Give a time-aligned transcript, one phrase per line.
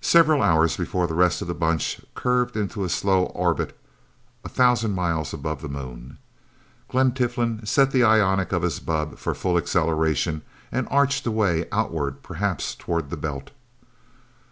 [0.00, 3.78] Several hours before the rest of the Bunch curved into a slow orbit
[4.44, 6.18] a thousand miles above the Moon,
[6.88, 12.20] Glen Tiflin set the ionic of his bubb for full acceleration, and arced away, outward,
[12.24, 13.52] perhaps toward the Belt.